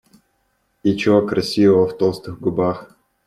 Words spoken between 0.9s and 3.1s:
чего красивого в толстых губах?